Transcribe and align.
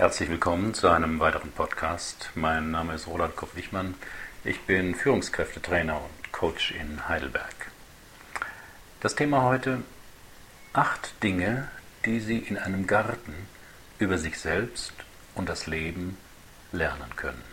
Herzlich 0.00 0.30
willkommen 0.30 0.72
zu 0.72 0.88
einem 0.88 1.20
weiteren 1.20 1.52
Podcast. 1.52 2.30
Mein 2.34 2.70
Name 2.70 2.94
ist 2.94 3.06
Roland 3.06 3.36
Kopp-Wichmann. 3.36 3.94
Ich 4.44 4.62
bin 4.62 4.94
Führungskräftetrainer 4.94 6.00
und 6.00 6.32
Coach 6.32 6.70
in 6.70 7.06
Heidelberg. 7.06 7.70
Das 9.00 9.14
Thema 9.14 9.42
heute: 9.42 9.82
acht 10.72 11.22
Dinge, 11.22 11.68
die 12.06 12.18
Sie 12.20 12.38
in 12.38 12.56
einem 12.56 12.86
Garten 12.86 13.34
über 13.98 14.16
sich 14.16 14.38
selbst 14.38 14.94
und 15.34 15.50
das 15.50 15.66
Leben 15.66 16.16
lernen 16.72 17.14
können. 17.16 17.44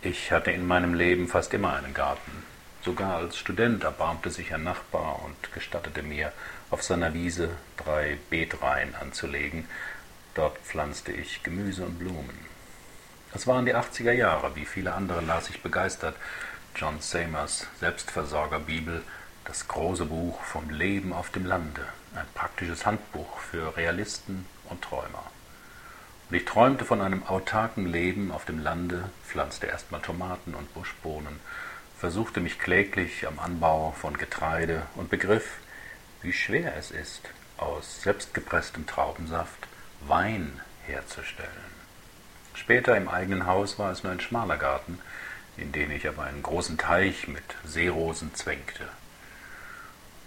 Ich 0.00 0.30
hatte 0.30 0.52
in 0.52 0.64
meinem 0.64 0.94
Leben 0.94 1.26
fast 1.26 1.52
immer 1.54 1.74
einen 1.74 1.92
Garten. 1.92 2.44
Sogar 2.82 3.16
als 3.16 3.36
Student 3.36 3.82
erbarmte 3.82 4.30
sich 4.30 4.54
ein 4.54 4.62
Nachbar 4.62 5.24
und 5.24 5.52
gestattete 5.52 6.04
mir, 6.04 6.32
auf 6.70 6.84
seiner 6.84 7.14
Wiese 7.14 7.50
drei 7.76 8.16
Beetreihen 8.30 8.94
anzulegen. 8.94 9.66
Dort 10.36 10.58
pflanzte 10.58 11.12
ich 11.12 11.42
Gemüse 11.42 11.82
und 11.82 11.98
Blumen. 11.98 12.38
Es 13.34 13.46
waren 13.46 13.64
die 13.64 13.74
80er 13.74 14.12
Jahre, 14.12 14.54
wie 14.54 14.66
viele 14.66 14.92
andere 14.92 15.22
las 15.22 15.48
ich 15.48 15.62
begeistert 15.62 16.14
John 16.74 17.00
Samers 17.00 17.66
Selbstversorgerbibel, 17.80 19.02
das 19.46 19.66
große 19.66 20.04
Buch 20.04 20.38
vom 20.42 20.68
Leben 20.68 21.14
auf 21.14 21.30
dem 21.30 21.46
Lande, 21.46 21.80
ein 22.14 22.26
praktisches 22.34 22.84
Handbuch 22.84 23.38
für 23.38 23.78
Realisten 23.78 24.44
und 24.68 24.82
Träumer. 24.82 25.24
Und 26.28 26.36
ich 26.36 26.44
träumte 26.44 26.84
von 26.84 27.00
einem 27.00 27.22
autarken 27.26 27.86
Leben 27.86 28.30
auf 28.30 28.44
dem 28.44 28.58
Lande, 28.58 29.08
pflanzte 29.26 29.68
erstmal 29.68 30.02
Tomaten 30.02 30.54
und 30.54 30.74
Buschbohnen, 30.74 31.40
versuchte 31.98 32.40
mich 32.40 32.58
kläglich 32.58 33.26
am 33.26 33.38
Anbau 33.38 33.94
von 33.98 34.18
Getreide 34.18 34.82
und 34.96 35.08
begriff, 35.08 35.48
wie 36.20 36.34
schwer 36.34 36.76
es 36.76 36.90
ist, 36.90 37.22
aus 37.56 38.02
selbstgepresstem 38.02 38.86
Traubensaft 38.86 39.66
Wein 40.08 40.60
herzustellen. 40.86 41.50
Später 42.54 42.96
im 42.96 43.08
eigenen 43.08 43.46
Haus 43.46 43.78
war 43.78 43.90
es 43.90 44.02
nur 44.02 44.12
ein 44.12 44.20
schmaler 44.20 44.56
Garten, 44.56 44.98
in 45.56 45.72
den 45.72 45.90
ich 45.90 46.06
aber 46.08 46.24
einen 46.24 46.42
großen 46.42 46.78
Teich 46.78 47.28
mit 47.28 47.44
Seerosen 47.64 48.34
zwängte. 48.34 48.88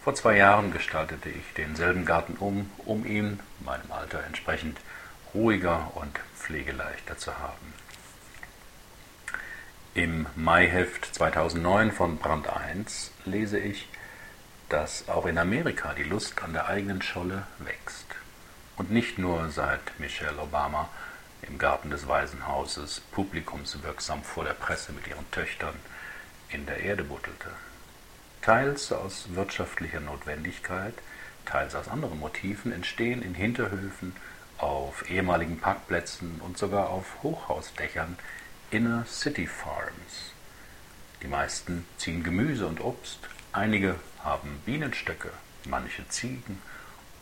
Vor 0.03 0.15
zwei 0.15 0.37
Jahren 0.37 0.71
gestaltete 0.71 1.29
ich 1.29 1.53
denselben 1.55 2.05
Garten 2.05 2.35
um, 2.39 2.69
um 2.85 3.05
ihn, 3.05 3.39
meinem 3.59 3.91
Alter 3.91 4.23
entsprechend, 4.23 4.79
ruhiger 5.33 5.91
und 5.95 6.19
pflegeleichter 6.35 7.17
zu 7.17 7.37
haben. 7.37 7.73
Im 9.93 10.27
Maiheft 10.35 11.13
2009 11.13 11.91
von 11.91 12.17
Brand 12.17 12.47
1 12.47 13.11
lese 13.25 13.59
ich, 13.59 13.87
dass 14.69 15.09
auch 15.09 15.25
in 15.25 15.37
Amerika 15.37 15.93
die 15.93 16.03
Lust 16.03 16.41
an 16.41 16.53
der 16.53 16.67
eigenen 16.67 17.01
Scholle 17.01 17.45
wächst. 17.59 18.05
Und 18.79 18.91
nicht 18.91 19.17
nur 19.17 19.49
seit 19.49 19.99
Michelle 19.99 20.41
Obama 20.41 20.87
im 21.41 21.57
Garten 21.57 21.89
des 21.89 22.07
Waisenhauses 22.07 23.01
publikumswirksam 23.11 24.23
vor 24.23 24.45
der 24.45 24.53
Presse 24.53 24.93
mit 24.93 25.05
ihren 25.05 25.29
Töchtern 25.31 25.75
in 26.47 26.65
der 26.65 26.79
Erde 26.79 27.03
buttelte. 27.03 27.49
Teils 28.41 28.93
aus 28.93 29.25
wirtschaftlicher 29.35 29.99
Notwendigkeit, 29.99 30.93
teils 31.45 31.75
aus 31.75 31.89
anderen 31.89 32.19
Motiven 32.19 32.71
entstehen 32.71 33.21
in 33.21 33.35
Hinterhöfen, 33.35 34.15
auf 34.57 35.09
ehemaligen 35.09 35.59
Parkplätzen 35.59 36.39
und 36.39 36.57
sogar 36.57 36.89
auf 36.89 37.21
Hochhausdächern 37.21 38.17
Inner 38.71 39.05
City 39.05 39.45
Farms. 39.45 40.31
Die 41.21 41.27
meisten 41.27 41.85
ziehen 41.97 42.23
Gemüse 42.23 42.65
und 42.65 42.79
Obst, 42.79 43.19
einige 43.51 43.95
haben 44.23 44.61
Bienenstöcke, 44.65 45.31
manche 45.65 46.07
Ziegen 46.07 46.61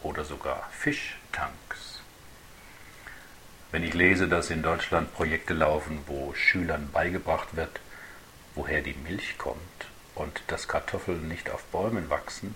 oder 0.04 0.24
sogar 0.24 0.70
Fischtanks. 0.72 2.02
Wenn 3.72 3.84
ich 3.84 3.94
lese, 3.94 4.28
dass 4.28 4.50
in 4.50 4.64
Deutschland 4.64 5.14
Projekte 5.14 5.54
laufen, 5.54 6.00
wo 6.08 6.34
Schülern 6.34 6.90
beigebracht 6.92 7.56
wird, 7.56 7.80
woher 8.56 8.82
die 8.82 8.94
Milch 8.94 9.38
kommt 9.38 9.60
und 10.16 10.42
dass 10.48 10.68
Kartoffeln 10.68 11.28
nicht 11.28 11.50
auf 11.50 11.64
Bäumen 11.66 12.10
wachsen, 12.10 12.56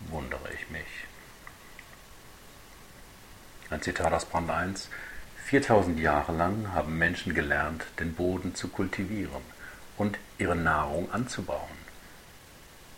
wundere 0.00 0.52
ich 0.52 0.68
mich. 0.70 0.86
Ein 3.70 3.82
Zitat 3.82 4.12
aus 4.12 4.24
Brand 4.24 4.50
1. 4.50 4.88
4000 5.46 5.98
Jahre 5.98 6.32
lang 6.32 6.72
haben 6.74 6.98
Menschen 6.98 7.34
gelernt, 7.34 7.84
den 7.98 8.14
Boden 8.14 8.54
zu 8.54 8.68
kultivieren 8.68 9.42
und 9.96 10.18
ihre 10.38 10.56
Nahrung 10.56 11.10
anzubauen. 11.12 11.78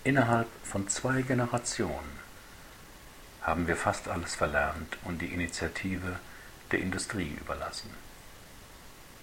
Innerhalb 0.04 0.48
von 0.64 0.88
zwei 0.88 1.22
Generationen 1.22 2.19
haben 3.50 3.66
wir 3.66 3.76
fast 3.76 4.06
alles 4.06 4.36
verlernt 4.36 4.96
und 5.02 5.20
die 5.20 5.34
Initiative 5.34 6.20
der 6.70 6.78
Industrie 6.78 7.36
überlassen. 7.40 7.90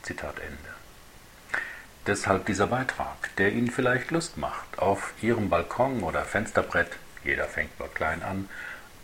Zitat 0.02 0.38
Ende. 0.40 1.62
Deshalb 2.06 2.46
dieser 2.46 2.68
Beitrag, 2.68 3.34
der 3.38 3.54
Ihnen 3.54 3.72
vielleicht 3.72 4.12
Lust 4.12 4.36
macht, 4.36 4.80
auf 4.80 5.14
Ihrem 5.22 5.50
Balkon 5.50 6.04
oder 6.04 6.26
Fensterbrett, 6.26 6.92
jeder 7.24 7.46
fängt 7.46 7.80
mal 7.80 7.88
klein 7.88 8.22
an, 8.22 8.50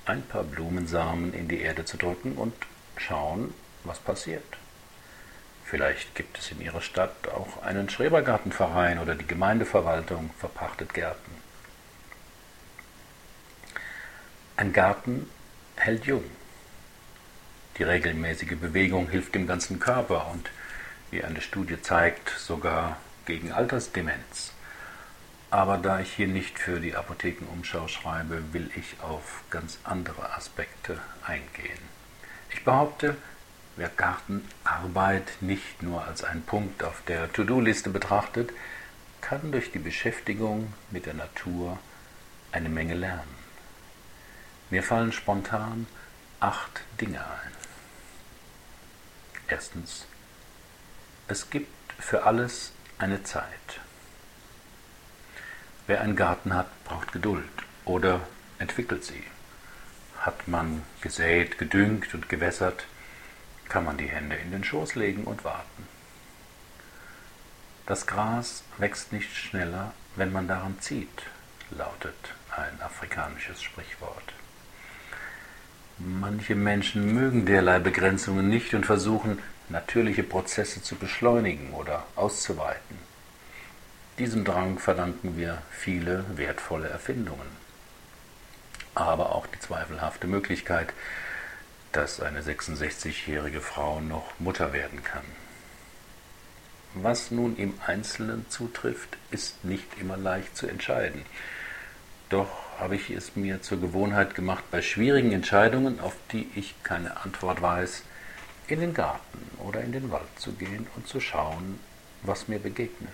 ein 0.06 0.24
paar 0.24 0.44
Blumensamen 0.44 1.34
in 1.34 1.48
die 1.48 1.62
Erde 1.62 1.86
zu 1.86 1.96
drücken 1.96 2.34
und 2.34 2.54
schauen, 2.98 3.54
was 3.86 4.00
passiert. 4.00 4.58
Vielleicht 5.64 6.16
gibt 6.16 6.38
es 6.38 6.52
in 6.52 6.60
Ihrer 6.60 6.82
Stadt 6.82 7.30
auch 7.30 7.64
einen 7.64 7.90
Schrebergartenverein 7.90 9.00
oder 9.00 9.16
die 9.16 9.28
Gemeindeverwaltung 9.28 10.32
verpachtet 10.38 10.94
Gärten. 10.94 11.32
Ein 14.56 14.72
Garten 14.72 15.28
hält 15.76 16.06
jung. 16.06 16.24
Die 17.78 17.84
regelmäßige 17.84 18.56
Bewegung 18.56 19.10
hilft 19.10 19.34
dem 19.34 19.48
ganzen 19.48 19.80
Körper 19.80 20.28
und 20.32 20.52
wie 21.10 21.24
eine 21.24 21.42
Studie 21.42 21.82
zeigt, 21.82 22.30
sogar 22.30 22.98
gegen 23.26 23.52
Altersdemenz. 23.52 24.52
Aber 25.50 25.80
da 25.80 26.02
ich 26.02 26.14
hier 26.14 26.28
nicht 26.28 26.60
für 26.60 26.80
die 26.80 26.96
Apothekenumschau 26.96 27.88
schreibe, 27.88 28.54
will 28.54 28.70
ich 28.76 29.02
auf 29.02 29.44
ganz 29.50 29.80
andere 29.84 30.34
Aspekte 30.34 31.00
eingehen. 31.26 31.80
Ich 32.52 32.64
behaupte, 32.64 33.18
wer 33.76 33.90
Gartenarbeit 33.90 35.32
nicht 35.42 35.82
nur 35.82 36.06
als 36.06 36.24
einen 36.24 36.44
Punkt 36.44 36.84
auf 36.84 37.02
der 37.08 37.34
To-Do-Liste 37.34 37.90
betrachtet, 37.90 38.52
kann 39.20 39.52
durch 39.52 39.72
die 39.72 39.80
Beschäftigung 39.80 40.74
mit 40.92 41.08
der 41.08 41.16
Natur 41.16 41.80
eine 42.52 42.70
Menge 42.70 42.94
lernen. 42.94 43.43
Mir 44.74 44.82
fallen 44.82 45.12
spontan 45.12 45.86
acht 46.40 46.82
Dinge 47.00 47.20
ein. 47.20 47.52
Erstens, 49.48 50.08
es 51.28 51.52
gibt 51.52 51.94
für 52.00 52.24
alles 52.24 52.72
eine 52.98 53.22
Zeit. 53.22 53.82
Wer 55.86 56.02
einen 56.02 56.16
Garten 56.16 56.56
hat, 56.56 56.72
braucht 56.86 57.12
Geduld 57.12 57.52
oder 57.86 58.22
entwickelt 58.58 59.04
sie. 59.04 59.24
Hat 60.22 60.48
man 60.48 60.82
gesät, 61.02 61.60
gedüngt 61.60 62.16
und 62.16 62.28
gewässert, 62.28 62.88
kann 63.70 63.86
man 63.86 63.98
die 63.98 64.10
Hände 64.10 64.38
in 64.38 64.50
den 64.50 64.64
Schoß 64.64 64.96
legen 64.96 65.26
und 65.26 65.44
warten. 65.44 65.88
Das 67.86 68.08
Gras 68.08 68.64
wächst 68.80 69.14
nicht 69.14 69.36
schneller, 69.38 69.94
wenn 70.16 70.32
man 70.32 70.48
daran 70.48 70.80
zieht, 70.80 71.28
lautet 71.70 72.34
ein 72.58 72.82
afrikanisches 72.82 73.62
Sprichwort. 73.62 74.34
Manche 75.98 76.56
Menschen 76.56 77.14
mögen 77.14 77.46
derlei 77.46 77.80
Begrenzungen 77.80 78.50
nicht 78.50 78.74
und 78.74 78.86
versuchen, 78.86 79.40
natürliche 79.70 80.24
Prozesse 80.24 80.82
zu 80.82 80.96
beschleunigen 80.96 81.72
oder 81.74 82.06
auszuweiten. 82.16 82.98
Diesem 84.18 84.44
Drang 84.44 84.80
verdanken 84.80 85.38
wir 85.38 85.62
viele 85.72 86.26
wertvolle 86.36 86.90
Erfindungen, 86.90 87.48
aber 88.96 89.34
auch 89.34 89.48
die 89.48 89.60
zweifelhafte 89.60 90.28
Möglichkeit, 90.28 90.94
dass 91.92 92.20
eine 92.20 92.42
66-jährige 92.42 93.62
Frau 93.62 94.02
noch 94.02 94.40
Mutter 94.40 94.74
werden 94.74 95.04
kann. 95.04 95.26
Was 96.96 97.32
nun 97.32 97.56
im 97.58 97.74
Einzelnen 97.86 98.48
zutrifft, 98.50 99.18
ist 99.32 99.64
nicht 99.64 99.88
immer 100.00 100.18
leicht 100.18 100.56
zu 100.56 100.68
entscheiden. 100.68 101.26
Doch 102.34 102.50
habe 102.80 102.96
ich 102.96 103.12
es 103.12 103.36
mir 103.36 103.62
zur 103.62 103.80
Gewohnheit 103.80 104.34
gemacht, 104.34 104.64
bei 104.72 104.82
schwierigen 104.82 105.34
Entscheidungen, 105.34 106.00
auf 106.00 106.16
die 106.32 106.50
ich 106.56 106.74
keine 106.82 107.18
Antwort 107.18 107.62
weiß, 107.62 108.02
in 108.66 108.80
den 108.80 108.96
Garten 108.96 109.52
oder 109.60 109.82
in 109.82 109.92
den 109.92 110.10
Wald 110.10 110.40
zu 110.40 110.52
gehen 110.54 110.88
und 110.96 111.08
zu 111.08 111.20
schauen, 111.20 111.80
was 112.24 112.48
mir 112.48 112.58
begegnet. 112.58 113.14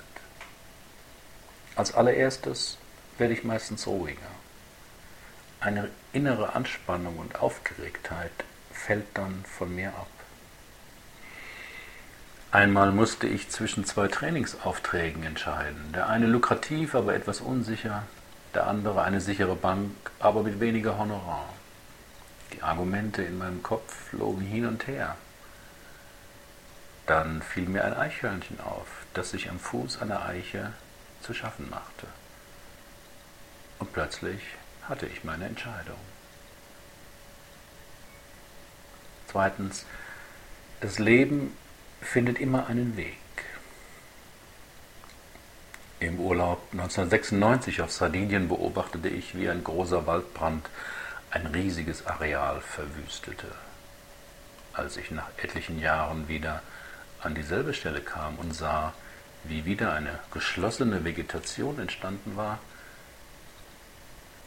Als 1.76 1.94
allererstes 1.94 2.78
werde 3.18 3.34
ich 3.34 3.44
meistens 3.44 3.88
ruhiger. 3.88 4.32
Eine 5.60 5.90
innere 6.14 6.56
Anspannung 6.56 7.18
und 7.18 7.42
Aufgeregtheit 7.42 8.32
fällt 8.72 9.08
dann 9.16 9.44
von 9.44 9.76
mir 9.76 9.90
ab. 9.90 10.08
Einmal 12.52 12.94
musste 12.94 13.28
ich 13.28 13.50
zwischen 13.50 13.84
zwei 13.84 14.08
Trainingsaufträgen 14.08 15.24
entscheiden. 15.24 15.92
Der 15.94 16.08
eine 16.08 16.26
lukrativ, 16.26 16.96
aber 16.96 17.16
etwas 17.16 17.42
unsicher, 17.42 18.04
der 18.54 18.68
andere 18.68 19.04
eine 19.04 19.22
sichere 19.22 19.56
Bank, 19.56 19.92
aber 20.20 20.44
mit 20.44 20.60
weniger 20.60 20.98
Honorar. 20.98 21.50
Die 22.54 22.64
Argumente 22.64 23.22
in 23.22 23.38
meinem 23.38 23.62
Kopf 23.62 23.94
flogen 24.10 24.42
hin 24.42 24.66
und 24.66 24.88
her. 24.88 25.16
Dann 27.06 27.42
fiel 27.42 27.68
mir 27.68 27.86
ein 27.86 27.94
Eichhörnchen 27.94 28.60
auf, 28.60 28.88
das 29.14 29.32
sich 29.32 29.50
am 29.50 29.60
Fuß 29.60 30.02
einer 30.02 30.26
Eiche 30.26 30.74
zu 31.22 31.34
schaffen 31.34 31.70
machte. 31.70 32.08
Und 33.80 33.94
plötzlich 33.94 34.42
hatte 34.88 35.06
ich 35.06 35.24
meine 35.24 35.46
Entscheidung. 35.46 35.98
Zweitens, 39.28 39.86
das 40.82 40.98
Leben 40.98 41.56
findet 42.02 42.40
immer 42.40 42.68
einen 42.68 42.98
Weg. 42.98 43.18
Im 46.02 46.18
Urlaub 46.18 46.62
1996 46.72 47.82
auf 47.82 47.92
Sardinien 47.92 48.48
beobachtete 48.48 49.10
ich, 49.10 49.38
wie 49.38 49.50
ein 49.50 49.66
großer 49.66 50.08
Waldbrand 50.08 50.70
ein 51.30 51.46
riesiges 51.48 52.08
Areal 52.08 52.62
verwüstete. 52.62 53.48
Als 54.72 54.96
ich 54.96 55.12
nach 55.12 55.28
etlichen 55.36 55.78
Jahren 55.82 56.30
wieder 56.30 56.62
an 57.22 57.36
dieselbe 57.36 57.74
Stelle 57.74 58.00
kam 58.00 58.38
und 58.38 58.56
sah, 58.56 58.94
wie 59.44 59.66
wieder 59.66 59.94
eine 59.94 60.20
geschlossene 60.32 61.04
Vegetation 61.04 61.78
entstanden 61.80 62.38
war, 62.38 62.60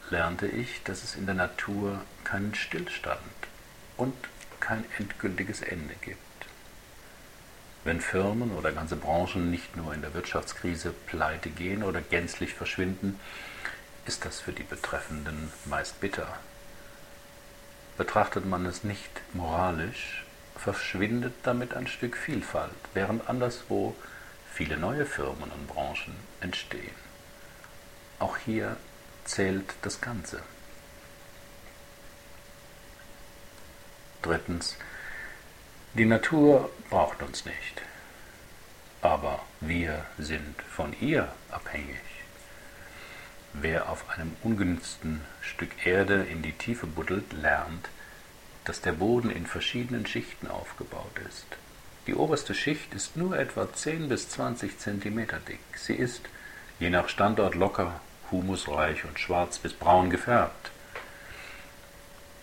lernte 0.08 0.46
ich, 0.46 0.82
dass 0.84 1.04
es 1.04 1.16
in 1.16 1.26
der 1.26 1.34
Natur 1.34 2.00
keinen 2.24 2.54
Stillstand 2.54 3.18
und 3.98 4.14
kein 4.58 4.84
endgültiges 4.98 5.60
Ende 5.60 5.94
gibt. 6.00 6.31
Wenn 7.84 8.00
Firmen 8.00 8.52
oder 8.52 8.72
ganze 8.72 8.96
Branchen 8.96 9.50
nicht 9.50 9.76
nur 9.76 9.92
in 9.92 10.02
der 10.02 10.14
Wirtschaftskrise 10.14 10.92
pleite 11.06 11.50
gehen 11.50 11.82
oder 11.82 12.00
gänzlich 12.00 12.54
verschwinden, 12.54 13.18
ist 14.06 14.24
das 14.24 14.40
für 14.40 14.52
die 14.52 14.62
Betreffenden 14.62 15.52
meist 15.64 16.00
bitter. 16.00 16.38
Betrachtet 17.96 18.46
man 18.46 18.66
es 18.66 18.84
nicht 18.84 19.10
moralisch, 19.34 20.24
verschwindet 20.56 21.34
damit 21.42 21.74
ein 21.74 21.88
Stück 21.88 22.16
Vielfalt, 22.16 22.70
während 22.94 23.28
anderswo 23.28 23.96
viele 24.52 24.76
neue 24.76 25.06
Firmen 25.06 25.50
und 25.50 25.66
Branchen 25.66 26.14
entstehen. 26.40 26.94
Auch 28.18 28.36
hier 28.36 28.76
zählt 29.24 29.74
das 29.82 30.00
Ganze. 30.00 30.40
Drittens, 34.22 34.76
die 35.94 36.06
Natur 36.06 36.70
braucht 36.88 37.22
uns 37.22 37.44
nicht, 37.44 37.82
aber 39.02 39.40
wir 39.60 40.06
sind 40.18 40.62
von 40.62 40.94
ihr 41.00 41.30
abhängig. 41.50 42.00
Wer 43.52 43.90
auf 43.90 44.08
einem 44.08 44.34
ungenützten 44.42 45.20
Stück 45.42 45.86
Erde 45.86 46.22
in 46.30 46.40
die 46.40 46.52
Tiefe 46.52 46.86
buddelt, 46.86 47.34
lernt, 47.34 47.90
dass 48.64 48.80
der 48.80 48.92
Boden 48.92 49.30
in 49.30 49.46
verschiedenen 49.46 50.06
Schichten 50.06 50.48
aufgebaut 50.48 51.18
ist. 51.28 51.46
Die 52.06 52.14
oberste 52.14 52.54
Schicht 52.54 52.94
ist 52.94 53.16
nur 53.16 53.38
etwa 53.38 53.70
10 53.70 54.08
bis 54.08 54.30
20 54.30 54.78
Zentimeter 54.78 55.40
dick. 55.40 55.60
Sie 55.76 55.94
ist, 55.94 56.22
je 56.80 56.88
nach 56.88 57.10
Standort, 57.10 57.54
locker, 57.54 58.00
humusreich 58.30 59.04
und 59.04 59.20
schwarz 59.20 59.58
bis 59.58 59.74
braun 59.74 60.08
gefärbt. 60.08 60.70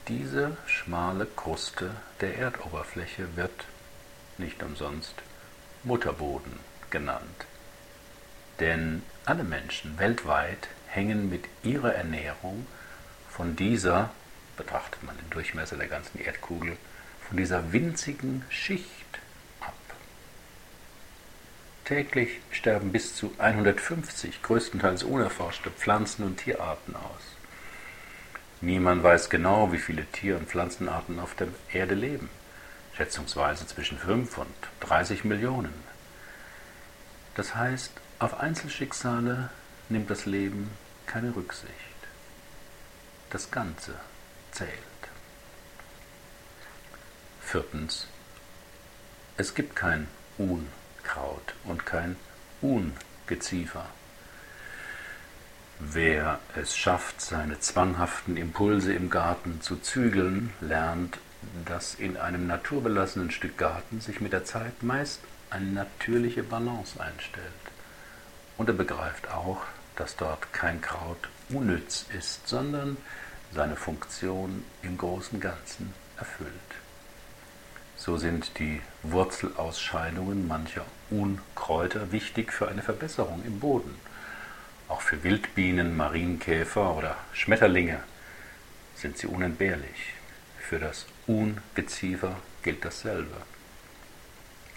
Diese 0.09 0.57
schmale 0.65 1.27
Kruste 1.27 1.91
der 2.19 2.35
Erdoberfläche 2.35 3.27
wird, 3.35 3.65
nicht 4.39 4.63
umsonst, 4.63 5.13
Mutterboden 5.83 6.53
genannt. 6.89 7.45
Denn 8.59 9.03
alle 9.25 9.43
Menschen 9.43 9.99
weltweit 9.99 10.67
hängen 10.87 11.29
mit 11.29 11.45
ihrer 11.61 11.93
Ernährung 11.93 12.65
von 13.29 13.55
dieser, 13.55 14.09
betrachtet 14.57 15.03
man 15.03 15.15
den 15.15 15.29
Durchmesser 15.29 15.77
der 15.77 15.87
ganzen 15.87 16.19
Erdkugel, 16.19 16.75
von 17.27 17.37
dieser 17.37 17.71
winzigen 17.71 18.43
Schicht 18.49 19.19
ab. 19.61 19.75
Täglich 21.85 22.39
sterben 22.49 22.91
bis 22.91 23.15
zu 23.15 23.31
150 23.37 24.41
größtenteils 24.41 25.03
unerforschte 25.03 25.69
Pflanzen- 25.69 26.25
und 26.25 26.37
Tierarten 26.37 26.95
aus. 26.95 27.38
Niemand 28.61 29.03
weiß 29.03 29.29
genau, 29.29 29.71
wie 29.71 29.77
viele 29.77 30.05
Tier- 30.05 30.37
und 30.37 30.49
Pflanzenarten 30.49 31.19
auf 31.19 31.33
der 31.35 31.47
Erde 31.71 31.95
leben, 31.95 32.29
schätzungsweise 32.93 33.65
zwischen 33.65 33.97
5 33.97 34.37
und 34.37 34.53
30 34.81 35.23
Millionen. 35.23 35.73
Das 37.35 37.55
heißt, 37.55 37.93
auf 38.19 38.39
Einzelschicksale 38.41 39.49
nimmt 39.87 40.09
das 40.09 40.25
Leben 40.25 40.69
keine 41.05 41.33
Rücksicht. 41.33 41.73
Das 43.29 43.49
Ganze 43.49 43.93
zählt. 44.51 44.69
Viertens. 47.41 48.07
Es 49.37 49.55
gibt 49.55 49.75
kein 49.75 50.07
Unkraut 50.37 51.55
und 51.63 51.85
kein 51.85 52.17
Ungeziefer. 52.61 53.85
Wer 55.81 56.39
es 56.57 56.75
schafft, 56.75 57.21
seine 57.21 57.61
zwanghaften 57.61 58.35
Impulse 58.35 58.91
im 58.91 59.09
Garten 59.09 59.61
zu 59.61 59.77
zügeln, 59.77 60.51
lernt, 60.59 61.19
dass 61.63 61.95
in 61.95 62.17
einem 62.17 62.47
naturbelassenen 62.47 63.31
Stück 63.31 63.57
Garten 63.57 64.01
sich 64.01 64.19
mit 64.19 64.33
der 64.33 64.43
Zeit 64.43 64.83
meist 64.83 65.21
eine 65.49 65.71
natürliche 65.71 66.43
Balance 66.43 66.99
einstellt. 66.99 67.45
Und 68.57 68.67
er 68.67 68.75
begreift 68.75 69.31
auch, 69.31 69.61
dass 69.95 70.17
dort 70.17 70.51
kein 70.51 70.81
Kraut 70.81 71.29
unnütz 71.47 72.05
ist, 72.17 72.45
sondern 72.45 72.97
seine 73.53 73.77
Funktion 73.77 74.65
im 74.81 74.97
großen 74.97 75.39
Ganzen 75.39 75.93
erfüllt. 76.17 76.51
So 77.95 78.17
sind 78.17 78.59
die 78.59 78.81
Wurzelausscheidungen 79.03 80.45
mancher 80.45 80.85
Unkräuter 81.09 82.11
wichtig 82.11 82.51
für 82.51 82.67
eine 82.67 82.81
Verbesserung 82.81 83.43
im 83.45 83.61
Boden 83.61 83.95
auch 84.89 85.01
für 85.01 85.23
Wildbienen, 85.23 85.95
Marienkäfer 85.95 86.95
oder 86.95 87.15
Schmetterlinge 87.31 88.03
sind 88.95 89.17
sie 89.17 89.27
unentbehrlich. 89.27 90.13
Für 90.59 90.79
das 90.79 91.05
Ungeziefer 91.25 92.35
gilt 92.63 92.83
dasselbe. 92.83 93.37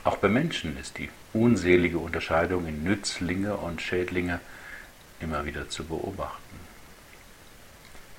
Auch 0.05 0.17
bei 0.17 0.29
Menschen 0.29 0.79
ist 0.79 0.99
die 0.99 1.11
unselige 1.33 1.99
Unterscheidung 1.99 2.67
in 2.67 2.85
Nützlinge 2.85 3.57
und 3.57 3.81
Schädlinge 3.81 4.41
immer 5.21 5.45
wieder 5.45 5.69
zu 5.69 5.85
beobachten. 5.85 6.61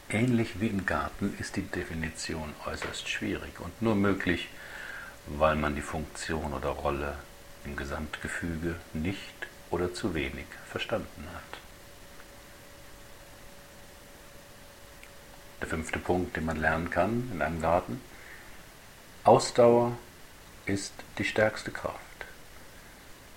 Ähnlich 0.10 0.60
wie 0.60 0.68
im 0.68 0.86
Garten 0.86 1.36
ist 1.40 1.56
die 1.56 1.64
Definition 1.64 2.54
äußerst 2.66 3.10
schwierig 3.10 3.60
und 3.60 3.82
nur 3.82 3.96
möglich, 3.96 4.50
weil 5.28 5.56
man 5.56 5.76
die 5.76 5.82
Funktion 5.82 6.54
oder 6.54 6.70
Rolle 6.70 7.18
im 7.66 7.76
Gesamtgefüge 7.76 8.76
nicht 8.94 9.48
oder 9.72 9.94
zu 9.94 10.14
wenig 10.14 10.46
verstanden 10.70 11.26
hat. 11.34 11.60
Der 15.64 15.70
fünfte 15.70 15.98
Punkt, 15.98 16.36
den 16.36 16.44
man 16.46 16.60
lernen 16.60 16.90
kann 16.90 17.30
in 17.34 17.42
einem 17.42 17.62
Garten. 17.62 18.02
Ausdauer 19.24 19.98
ist 20.66 20.94
die 21.18 21.24
stärkste 21.24 21.72
Kraft. 21.72 22.00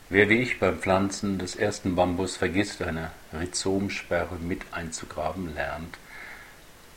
Wer 0.09 0.29
wie 0.29 0.39
ich 0.43 0.59
beim 0.59 0.81
Pflanzen 0.81 1.39
des 1.39 1.55
ersten 1.55 1.95
Bambus 1.95 2.37
vergisst, 2.37 2.83
eine 2.83 3.13
Rhizomsperre 3.33 4.37
mit 4.41 4.63
einzugraben, 4.73 5.55
lernt, 5.55 5.99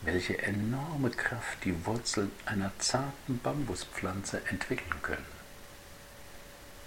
welche 0.01 0.41
enorme 0.41 1.11
Kraft 1.11 1.63
die 1.63 1.85
Wurzeln 1.85 2.31
einer 2.47 2.71
zarten 2.79 3.39
Bambuspflanze 3.43 4.41
entwickeln 4.47 4.99
können, 5.03 5.25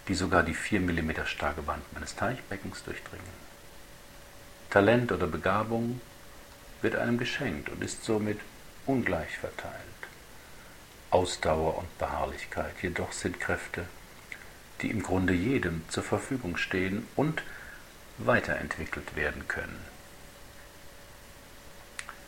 die 0.09 0.15
sogar 0.15 0.43
die 0.43 0.55
4 0.55 0.81
mm 0.81 1.13
starke 1.27 1.65
Wand 1.69 1.85
meines 1.93 2.17
Teichbeckens 2.17 2.83
durchdringen. 2.83 3.43
Talent 4.69 5.13
oder 5.13 5.29
Begabung 5.29 6.01
wird 6.83 6.97
einem 6.97 7.19
geschenkt 7.19 7.69
und 7.69 7.83
ist 7.83 8.05
somit 8.05 8.41
ungleich 8.87 9.39
verteilt. 9.39 9.73
Ausdauer 11.11 11.79
und 11.79 11.99
Beharrlichkeit 11.99 12.75
jedoch 12.83 13.13
sind 13.13 13.41
Kräfte, 13.41 13.87
die 14.81 14.91
im 14.91 15.03
Grunde 15.03 15.33
jedem 15.33 15.83
zur 15.89 16.03
Verfügung 16.03 16.57
stehen 16.57 17.07
und 17.17 17.43
weiterentwickelt 18.19 19.15
werden 19.15 19.47
können. 19.47 19.79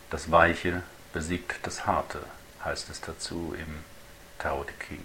Das 0.09 0.31
Weiche 0.31 0.83
besiegt 1.13 1.55
das 1.63 1.85
Harte, 1.85 2.23
heißt 2.63 2.89
es 2.89 3.01
dazu 3.01 3.55
im 3.57 3.83
Tao 4.39 4.63
Te 4.63 4.73
Ching. 4.87 5.03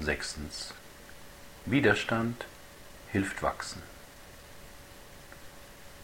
Sechstens. 0.00 0.74
Widerstand 1.66 2.46
hilft 3.12 3.42
wachsen. 3.42 3.82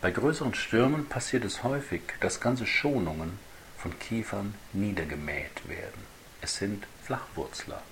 Bei 0.00 0.10
größeren 0.10 0.54
Stürmen 0.54 1.06
passiert 1.06 1.44
es 1.44 1.62
häufig, 1.62 2.00
dass 2.20 2.40
ganze 2.40 2.66
Schonungen 2.66 3.38
von 3.76 3.98
Kiefern 3.98 4.54
niedergemäht 4.72 5.68
werden. 5.68 6.06
Es 6.40 6.56
sind 6.56 6.86
Flachwurzler, 7.04 7.82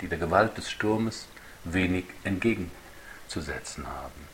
die 0.00 0.06
der 0.06 0.18
Gewalt 0.18 0.56
des 0.56 0.70
Sturmes 0.70 1.26
wenig 1.64 2.04
entgegenzusetzen 2.22 3.84
haben. 3.88 4.28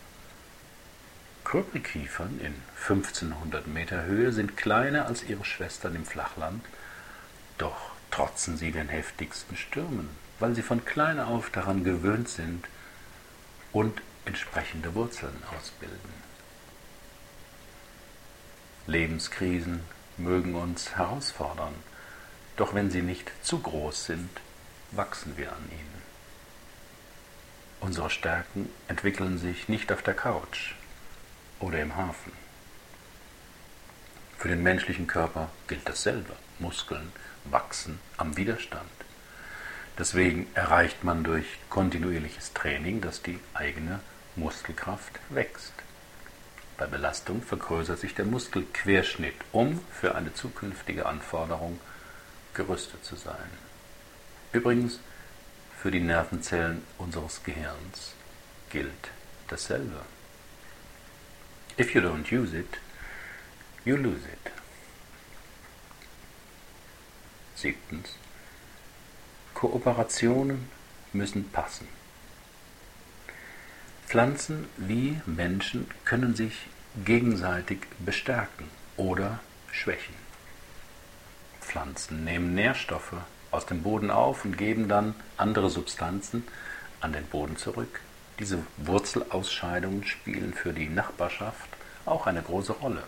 Krüppelkiefern 1.44 2.38
in 2.38 2.54
1500 2.82 3.66
Meter 3.66 4.04
Höhe 4.04 4.32
sind 4.32 4.58
kleiner 4.58 5.06
als 5.06 5.22
ihre 5.22 5.46
Schwestern 5.46 5.96
im 5.96 6.04
Flachland, 6.04 6.62
doch 7.56 7.92
trotzen 8.10 8.58
sie 8.58 8.72
den 8.72 8.88
heftigsten 8.88 9.56
Stürmen, 9.56 10.10
weil 10.38 10.54
sie 10.54 10.62
von 10.62 10.84
klein 10.84 11.18
auf 11.18 11.48
daran 11.48 11.82
gewöhnt 11.82 12.28
sind 12.28 12.66
und 13.72 14.02
entsprechende 14.26 14.94
Wurzeln 14.94 15.42
ausbilden. 15.56 16.31
Lebenskrisen 18.86 19.80
mögen 20.16 20.54
uns 20.54 20.96
herausfordern, 20.96 21.74
doch 22.56 22.74
wenn 22.74 22.90
sie 22.90 23.02
nicht 23.02 23.30
zu 23.42 23.60
groß 23.60 24.06
sind, 24.06 24.30
wachsen 24.90 25.36
wir 25.36 25.52
an 25.52 25.68
ihnen. 25.70 26.02
Unsere 27.80 28.10
Stärken 28.10 28.68
entwickeln 28.88 29.38
sich 29.38 29.68
nicht 29.68 29.92
auf 29.92 30.02
der 30.02 30.14
Couch 30.14 30.74
oder 31.60 31.80
im 31.80 31.96
Hafen. 31.96 32.32
Für 34.38 34.48
den 34.48 34.62
menschlichen 34.62 35.06
Körper 35.06 35.50
gilt 35.68 35.88
dasselbe. 35.88 36.34
Muskeln 36.58 37.12
wachsen 37.44 38.00
am 38.16 38.36
Widerstand. 38.36 38.90
Deswegen 39.98 40.48
erreicht 40.54 41.04
man 41.04 41.22
durch 41.22 41.46
kontinuierliches 41.70 42.52
Training, 42.52 43.00
dass 43.00 43.22
die 43.22 43.38
eigene 43.54 44.00
Muskelkraft 44.36 45.20
wächst. 45.28 45.72
Bei 46.76 46.86
Belastung 46.86 47.42
vergrößert 47.42 47.98
sich 47.98 48.14
der 48.14 48.24
Muskelquerschnitt, 48.24 49.36
um 49.52 49.80
für 49.92 50.14
eine 50.14 50.34
zukünftige 50.34 51.06
Anforderung 51.06 51.78
gerüstet 52.54 53.04
zu 53.04 53.16
sein. 53.16 53.50
Übrigens, 54.52 54.98
für 55.78 55.90
die 55.90 56.00
Nervenzellen 56.00 56.82
unseres 56.98 57.42
Gehirns 57.42 58.14
gilt 58.70 59.10
dasselbe. 59.48 60.02
If 61.78 61.94
you 61.94 62.00
don't 62.00 62.30
use 62.32 62.56
it, 62.56 62.78
you 63.84 63.96
lose 63.96 64.24
it. 64.26 64.52
Siebtens. 67.54 68.16
Kooperationen 69.54 70.68
müssen 71.12 71.48
passen. 71.50 71.88
Pflanzen 74.12 74.66
wie 74.76 75.18
Menschen 75.24 75.90
können 76.04 76.34
sich 76.34 76.66
gegenseitig 77.02 77.78
bestärken 77.98 78.68
oder 78.98 79.40
schwächen. 79.70 80.14
Pflanzen 81.62 82.22
nehmen 82.22 82.54
Nährstoffe 82.54 83.14
aus 83.50 83.64
dem 83.64 83.82
Boden 83.82 84.10
auf 84.10 84.44
und 84.44 84.58
geben 84.58 84.86
dann 84.86 85.14
andere 85.38 85.70
Substanzen 85.70 86.46
an 87.00 87.14
den 87.14 87.24
Boden 87.24 87.56
zurück. 87.56 88.00
Diese 88.38 88.58
Wurzelausscheidungen 88.76 90.04
spielen 90.04 90.52
für 90.52 90.74
die 90.74 90.90
Nachbarschaft 90.90 91.70
auch 92.04 92.26
eine 92.26 92.42
große 92.42 92.74
Rolle. 92.74 93.04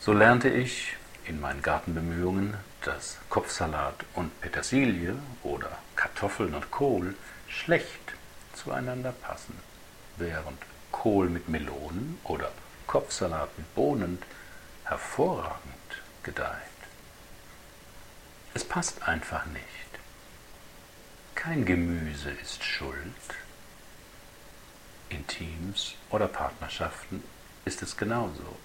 So 0.00 0.12
lernte 0.12 0.48
ich 0.48 0.96
in 1.26 1.40
meinen 1.40 1.62
Gartenbemühungen, 1.62 2.54
dass 2.84 3.18
Kopfsalat 3.30 4.04
und 4.14 4.40
Petersilie 4.40 5.14
oder 5.44 5.78
Kartoffeln 5.94 6.54
und 6.54 6.72
Kohl 6.72 7.14
schlecht 7.46 8.14
zueinander 8.52 9.12
passen, 9.12 9.54
während 10.16 10.58
Kohl 10.90 11.28
mit 11.28 11.48
Melonen 11.48 12.18
oder 12.24 12.50
Kopfsalat 12.86 13.56
mit 13.58 13.74
Bohnen 13.74 14.18
hervorragend 14.84 16.02
gedeiht. 16.22 16.58
Es 18.54 18.64
passt 18.64 19.02
einfach 19.08 19.46
nicht. 19.46 19.64
Kein 21.34 21.64
Gemüse 21.64 22.30
ist 22.30 22.62
schuld. 22.62 23.04
In 25.08 25.26
Teams 25.26 25.94
oder 26.10 26.28
Partnerschaften 26.28 27.22
ist 27.64 27.82
es 27.82 27.96
genauso. 27.96 28.56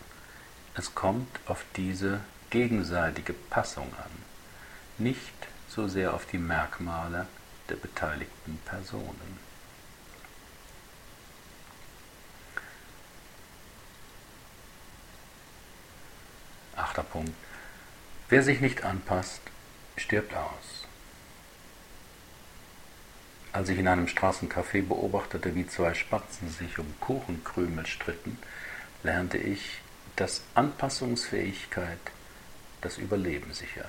Es 0.76 0.94
kommt 0.94 1.40
auf 1.48 1.66
diese 1.76 2.22
gegenseitige 2.50 3.34
Passung 3.34 3.92
an, 3.98 4.12
nicht 4.98 5.34
so 5.70 5.88
sehr 5.88 6.14
auf 6.14 6.26
die 6.26 6.38
Merkmale 6.38 7.28
der 7.70 7.76
beteiligten 7.76 8.60
Personen. 8.66 9.47
Achter 16.98 17.12
Punkt. 17.12 17.34
Wer 18.30 18.42
sich 18.42 18.60
nicht 18.60 18.84
anpasst, 18.84 19.42
stirbt 19.98 20.34
aus. 20.34 20.88
Als 23.54 23.70
ich 23.70 23.78
in 23.78 23.88
einem 23.88 24.08
Straßencafé 24.08 24.82
beobachtete, 24.82 25.54
wie 25.54 25.68
zwei 25.68 25.94
Spatzen 25.94 26.50
sich 26.50 26.80
um 26.80 27.00
Kuchenkrümel 27.00 27.86
stritten, 27.86 28.40
lernte 29.04 29.38
ich, 29.38 29.80
dass 30.16 30.42
Anpassungsfähigkeit 30.56 32.00
das 32.82 32.98
Überleben 32.98 33.54
sichert. 33.54 33.86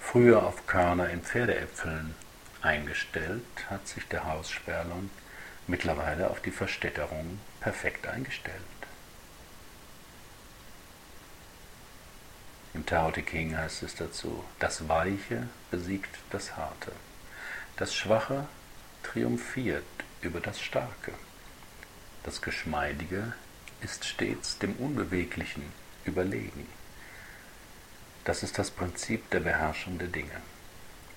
Früher 0.00 0.46
auf 0.46 0.66
Körner 0.66 1.10
in 1.10 1.20
Pferdeäpfeln 1.20 2.14
eingestellt, 2.62 3.44
hat 3.68 3.86
sich 3.86 4.08
der 4.08 4.24
Haussperlon 4.24 5.10
mittlerweile 5.66 6.30
auf 6.30 6.40
die 6.40 6.50
Verstädterung 6.50 7.38
perfekt 7.60 8.06
eingestellt. 8.06 8.81
Im 12.74 12.86
Tao 12.86 13.10
Te 13.10 13.22
King 13.22 13.56
heißt 13.56 13.82
es 13.82 13.94
dazu, 13.96 14.44
das 14.58 14.88
Weiche 14.88 15.48
besiegt 15.70 16.18
das 16.30 16.56
Harte, 16.56 16.92
das 17.76 17.94
Schwache 17.94 18.46
triumphiert 19.02 19.84
über 20.22 20.40
das 20.40 20.58
Starke, 20.60 21.12
das 22.22 22.40
Geschmeidige 22.40 23.34
ist 23.82 24.06
stets 24.06 24.58
dem 24.58 24.74
Unbeweglichen 24.76 25.64
überlegen. 26.04 26.66
Das 28.24 28.42
ist 28.42 28.58
das 28.58 28.70
Prinzip 28.70 29.28
der 29.30 29.40
Beherrschung 29.40 29.98
der 29.98 30.08
Dinge, 30.08 30.40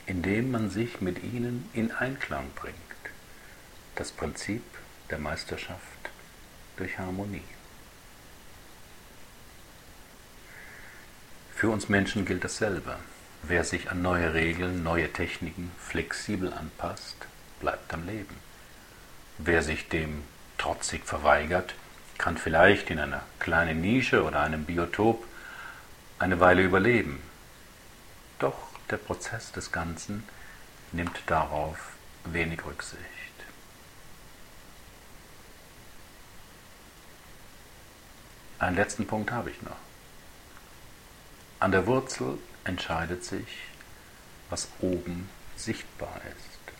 indem 0.07 0.51
man 0.51 0.69
sich 0.69 0.99
mit 0.99 1.23
ihnen 1.23 1.69
in 1.73 1.91
Einklang 1.91 2.49
bringt. 2.55 2.75
Das 3.95 4.11
Prinzip 4.11 4.63
der 5.09 5.19
Meisterschaft 5.19 6.09
durch 6.75 6.97
Harmonie. 6.97 7.54
Für 11.55 11.69
uns 11.69 11.87
Menschen 11.87 12.25
gilt 12.25 12.43
dasselbe. 12.43 12.97
Wer 13.41 13.63
sich 13.63 13.89
an 13.89 14.01
neue 14.01 14.33
Regeln, 14.33 14.83
neue 14.83 15.11
Techniken 15.13 15.71
flexibel 15.79 16.51
anpasst, 16.51 17.15
bleibt 17.61 17.93
am 17.93 18.05
Leben. 18.05 18.35
Wer 19.37 19.63
sich 19.63 19.87
dem 19.87 20.23
trotzig 20.57 21.05
verweigert, 21.05 21.73
kann 22.17 22.37
vielleicht 22.37 22.89
in 22.89 22.99
einer 22.99 23.21
kleinen 23.39 23.79
Nische 23.79 24.23
oder 24.25 24.41
einem 24.41 24.65
Biotop 24.65 25.23
eine 26.19 26.41
Weile 26.41 26.61
überleben. 26.61 27.21
Doch 28.39 28.57
der 28.89 28.97
Prozess 28.97 29.53
des 29.53 29.71
Ganzen 29.71 30.27
nimmt 30.91 31.21
darauf 31.25 31.93
wenig 32.25 32.65
Rücksicht. 32.65 32.99
Einen 38.59 38.75
letzten 38.75 39.07
Punkt 39.07 39.31
habe 39.31 39.51
ich 39.51 39.61
noch. 39.61 39.77
An 41.65 41.71
der 41.71 41.87
Wurzel 41.87 42.37
entscheidet 42.63 43.25
sich, 43.25 43.47
was 44.51 44.67
oben 44.81 45.27
sichtbar 45.55 46.21
ist. 46.37 46.77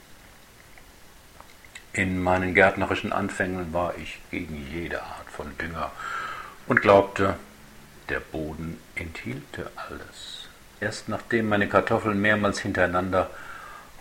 In 1.91 2.21
meinen 2.21 2.53
gärtnerischen 2.53 3.11
Anfängen 3.11 3.73
war 3.73 3.97
ich 3.97 4.19
gegen 4.29 4.55
jede 4.71 5.01
Art 5.01 5.27
von 5.31 5.57
Dünger 5.57 5.91
und 6.67 6.83
glaubte, 6.83 7.35
der 8.09 8.19
Boden 8.19 8.79
enthielte 8.93 9.71
alles. 9.75 10.49
Erst 10.79 11.09
nachdem 11.09 11.49
meine 11.49 11.67
Kartoffeln 11.67 12.21
mehrmals 12.21 12.59
hintereinander 12.59 13.31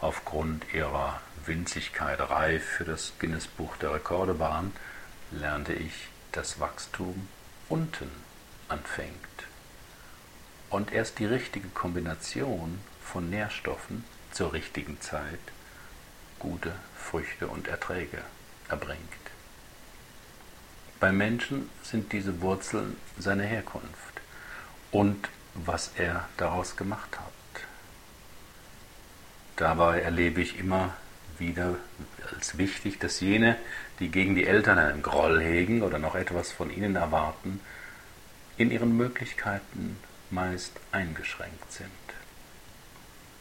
aufgrund 0.02 0.66
ihrer 0.74 1.18
Winzigkeit 1.46 2.20
reif 2.20 2.62
für 2.62 2.84
das 2.84 3.14
Guinness-Buch 3.18 3.78
der 3.78 3.94
Rekorde 3.94 4.38
waren, 4.38 4.74
lernte 5.30 5.72
ich, 5.72 6.08
dass 6.32 6.60
Wachstum 6.60 7.26
unten 7.70 8.10
anfängt 8.68 9.33
und 10.74 10.92
erst 10.92 11.20
die 11.20 11.24
richtige 11.24 11.68
Kombination 11.68 12.80
von 13.00 13.30
Nährstoffen 13.30 14.02
zur 14.32 14.52
richtigen 14.52 15.00
Zeit 15.00 15.38
gute 16.40 16.72
Früchte 16.96 17.46
und 17.46 17.68
Erträge 17.68 18.18
erbringt. 18.68 18.98
Beim 20.98 21.16
Menschen 21.16 21.70
sind 21.84 22.12
diese 22.12 22.40
Wurzeln 22.40 22.96
seine 23.16 23.44
Herkunft 23.44 24.20
und 24.90 25.28
was 25.54 25.92
er 25.96 26.28
daraus 26.38 26.74
gemacht 26.74 27.20
hat. 27.20 27.62
Dabei 29.54 30.00
erlebe 30.00 30.40
ich 30.40 30.58
immer 30.58 30.92
wieder 31.38 31.76
als 32.34 32.58
wichtig, 32.58 32.98
dass 32.98 33.20
jene, 33.20 33.56
die 34.00 34.08
gegen 34.08 34.34
die 34.34 34.44
Eltern 34.44 34.78
einen 34.78 35.02
Groll 35.02 35.40
hegen 35.40 35.82
oder 35.82 36.00
noch 36.00 36.16
etwas 36.16 36.50
von 36.50 36.68
ihnen 36.68 36.96
erwarten, 36.96 37.60
in 38.56 38.72
ihren 38.72 38.96
Möglichkeiten 38.96 39.98
meist 40.30 40.72
eingeschränkt 40.92 41.72
sind. 41.72 41.90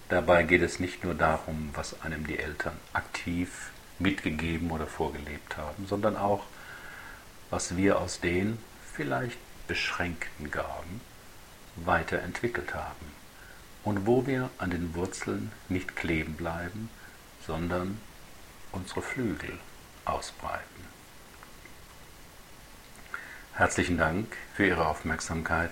Dabei 0.10 0.44
geht 0.44 0.62
es 0.62 0.80
nicht 0.80 1.04
nur 1.04 1.16
darum, 1.16 1.70
was 1.74 2.02
einem 2.02 2.28
die 2.28 2.38
Eltern 2.38 2.78
aktiv 2.94 3.72
mitgegeben 4.00 4.72
oder 4.72 4.88
vorgelebt 4.88 5.58
haben, 5.58 5.88
sondern 5.88 6.18
auch, 6.18 6.44
was 7.50 7.78
wir 7.78 8.00
aus 8.00 8.20
den 8.20 8.60
vielleicht 8.94 9.40
beschränkten 9.68 10.52
Gaben 10.52 11.02
weiterentwickelt 11.78 12.74
haben 12.74 13.12
und 13.84 14.06
wo 14.06 14.28
wir 14.28 14.50
an 14.58 14.70
den 14.70 14.94
Wurzeln 14.94 15.52
nicht 15.70 15.96
kleben 15.96 16.36
bleiben, 16.36 16.90
sondern 17.46 18.00
unsere 18.72 19.02
Flügel 19.02 19.58
ausbreiten. 20.06 20.64
Herzlichen 23.54 23.98
Dank 23.98 24.36
für 24.56 24.66
Ihre 24.66 24.88
Aufmerksamkeit. 24.88 25.72